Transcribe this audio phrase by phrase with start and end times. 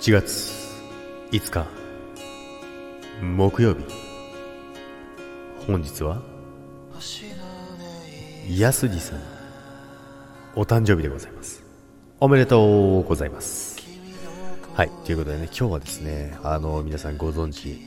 [0.00, 0.50] 1月
[1.30, 1.66] 5日
[3.20, 3.84] 木曜日。
[5.66, 6.22] 本日は
[8.48, 9.20] 安次さん
[10.56, 11.62] お誕生日でございます。
[12.18, 13.78] おめでとうございます。
[14.72, 17.78] はいということでね今日はですねあの皆さんご存知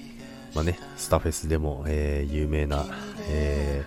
[0.53, 2.85] まあねスタフェスでも、えー、有名な、
[3.31, 3.83] え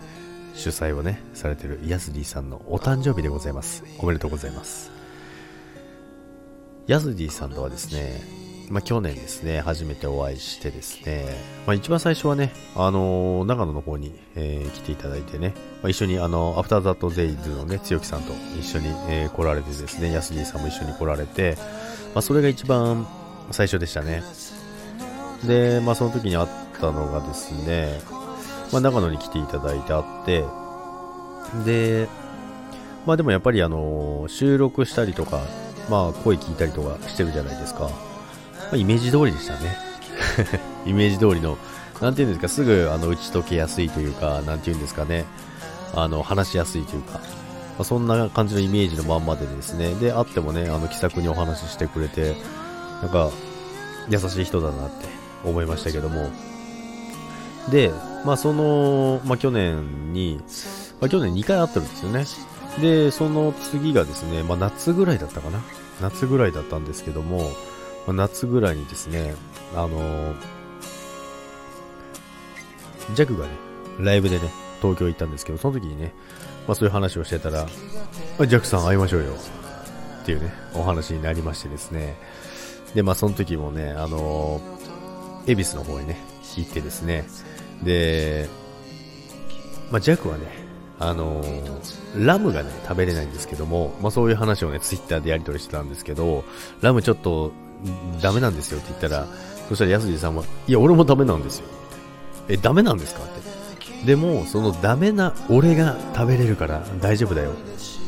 [0.53, 3.85] ー、主催をねされてるヤスディさんのお誕生日でございます。
[4.01, 4.96] おめでとうございます。
[6.87, 8.23] ヤスディさんとはですね、
[8.71, 11.25] まあ、去年ですね、初めてお会いしてですね、
[11.67, 21.57] まあ、一番最初はね、あのー、長野の方に、えー、来ていただいてね、まあ、一緒にあの、アフターザットゼイズのね、強木さんと一緒に、えー、来られてですね、ヤスディさんも一緒に来られて、
[22.15, 23.07] まあ、それが一番
[23.51, 24.23] 最初でしたね。
[25.45, 26.49] で、まあ、その時に会っ
[26.81, 28.01] たのがですね、
[28.73, 30.45] まあ、長野に来ていただいて会って、
[31.65, 32.09] で、
[33.07, 35.41] まあでもやっぱりあの収録したりとか
[35.89, 37.85] まあ、声聞いたりとかしてるじゃないですか。
[37.85, 37.91] ま
[38.73, 39.77] あ、イメージ通りでしたね。
[40.87, 41.59] イメージ通りの、
[42.01, 45.25] なんていうんですか、すぐあの打ち解けやすいというか、なんていうんですかね、
[45.95, 47.21] あの話しやすいというか、ま
[47.81, 52.35] あ、そんな感じのイメージのまんまでですね、で、あってもね、あの気さくにお話ししてくれて、
[53.03, 53.31] なんか、
[54.09, 55.07] 優しい人だなって
[55.45, 56.31] 思いましたけども、
[57.71, 57.93] で、
[58.25, 60.41] まあその、まあ去年に、
[61.01, 62.25] まあ去年2回会ってるんですよね。
[62.81, 65.61] で、その次がですね、まあ、夏ぐらいだったかな。
[66.01, 67.51] 夏ぐらいだったんですけども、
[68.07, 69.35] まあ、夏ぐらいにですね、
[69.75, 70.35] あのー、
[73.15, 73.53] ジャックがね、
[73.99, 74.51] ライブでね、
[74.83, 76.13] 東京行ったんですけど、その時にね、
[76.67, 77.67] まあそういう話をしてたら、
[78.39, 79.33] ま、ジャックさん会いましょうよ。
[80.23, 82.17] っていうね、お話になりましてですね。
[82.95, 86.21] で、まあその時もね、あのー、恵比寿の方にね、
[86.57, 87.27] 行ってですね。
[87.83, 88.49] で、
[89.91, 90.66] まあジャックはね、
[90.99, 96.45] あのー、ラムがね、食べれないんですけども、まあ、そういう話をね、ツイッターでやり取りしてたんですけど、
[96.81, 97.53] ラムちょっと、
[98.23, 99.27] ダメなんですよって言ったら、
[99.69, 101.67] そしたら安次さんは、いや、俺もダメなんですよ。
[102.49, 103.57] え、ダメなんですかって。
[104.07, 107.61] でも、そのダメな俺が食べれるから大丈夫だよって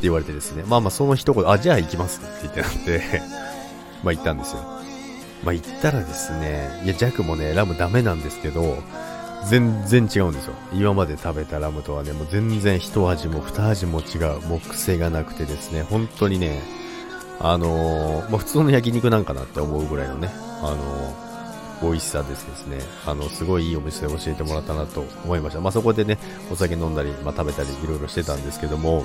[0.03, 3.22] 言われてですね、まあまあその一言、あ、じゃあ行きますって言ってなって
[4.04, 4.59] まあ行ったんですよ。
[5.44, 8.78] まあ行ったらですね、いや、ジャックもね、ラムダメなんですけど、
[9.47, 10.54] 全然違うんですよ。
[10.72, 14.41] 今まで食べたラムとはね、もう全然一味も二味も違う。
[14.47, 16.60] もう癖がなくてですね、本当にね、
[17.41, 20.28] あのー、まあ、普通の焼肉なんかなって思うぐらいのね、
[20.60, 22.81] あのー、美味しさですですね。
[23.06, 25.60] あの、すごいいいお店で教えてもらったなと思いました。
[25.60, 26.19] まあ、そこでね、
[26.50, 29.04] お酒飲んだり、まあ、食べたり、いろいろしてたんですけども、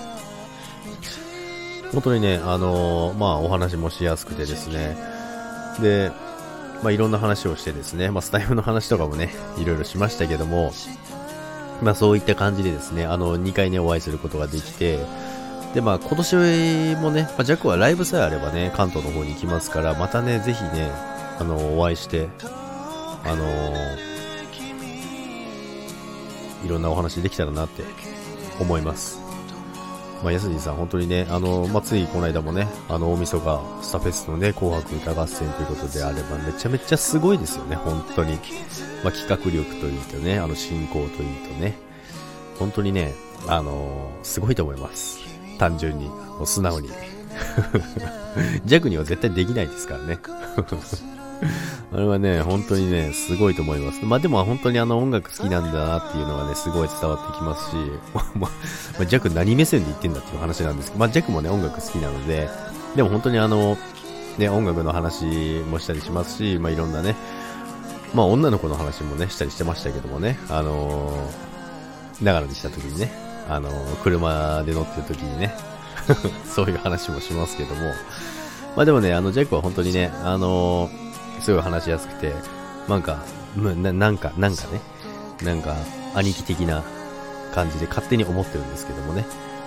[1.92, 4.98] 本当にね、あのー、まあ、お話もしやすくてですね、
[5.80, 6.12] で、
[6.84, 10.72] まあ、いろんな話をしてですね、まあ、スタイフの話とかもね、いろいろしましたけども、
[11.82, 15.00] まあ、そういった感じでですね、あの、2回ね、お会いすることができて、
[15.74, 20.92] で、まあ、今年もね、まあ、ジャックはライブさえあればね、関東の方に行きますから、またね、ぜひね、
[21.40, 22.28] あの、お会いして、
[23.26, 23.46] あの
[26.66, 27.84] いろんなお話できたらなって
[28.60, 29.20] 思います。
[30.24, 38.36] まあ、安さん、本当にね、あの、まあ、ついこの間もね、あの、大晦日、スタフェスのね、紅白歌合戦ということであれば、めちゃめちゃすごいですよね、本当に。
[39.04, 41.78] まあ、企画力といいとね、あの、進行といいとね、
[42.58, 43.14] 本当にね、
[43.48, 45.20] あのすごいと思います。
[45.58, 46.90] 単純に、もう素直に。
[48.66, 50.20] 弱には絶対できないですからね。
[51.94, 54.04] あれはね、本当にね、すごいと思います。
[54.04, 57.76] まあでも本当にあの音楽好きなんだなっていうのがね、すごい伝わってきますし、
[58.40, 58.50] ま
[59.00, 62.50] あ、ジャク何目線で言ってんだっていう話なんですけど、まあジャックもね、音楽好きなので、
[62.96, 63.78] でも本当にあの、
[64.38, 65.26] ね、音楽の話
[65.70, 67.16] もしたりしますし、まあいろんなね、
[68.14, 73.12] まあ女の子の話もね、したりしてましたけどもね、あのー、長野にした時にね、
[73.50, 75.56] あのー、車で乗ってる時にね、
[76.50, 77.82] そういう話もしますけども、
[78.76, 81.03] まあでもね、あの、ジャックは本当にね、あのー
[81.44, 82.34] すごい話しやすくて、
[82.88, 83.24] なんか、
[83.56, 84.82] ななんか、なんかね、
[85.44, 85.76] なんか、
[86.16, 86.84] 兄貴的な
[87.54, 89.26] 感じで勝手に思ってるんですけどもね。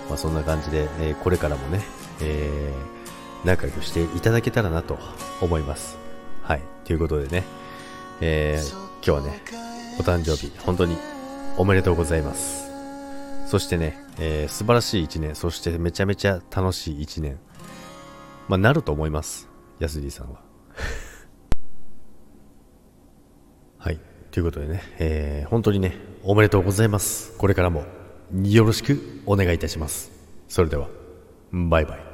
[0.09, 1.81] まあそんな感じで、えー、これからもね、
[2.21, 4.97] えー、仲良くしていただけたらなと
[5.41, 5.97] 思います。
[6.41, 6.61] はい。
[6.85, 7.43] ということでね、
[8.21, 8.73] えー、
[9.05, 9.41] 今日はね、
[9.99, 10.97] お誕生日、本当に
[11.57, 12.67] おめでとうございます。
[13.47, 17.37] そしてね、えー、素晴らしい一年、そしてめちゃめちゃ楽しい一年。
[18.47, 19.47] まあ、なると思います。
[19.79, 20.46] ヤスリーさんは。
[23.87, 23.99] はい。
[24.31, 27.31] ということでね、えー、本当にね、おめでとうございます。
[27.37, 27.85] これからも
[28.43, 30.11] よろしくお願いいたします。
[30.49, 30.89] それでは、
[31.53, 32.06] バイバイ。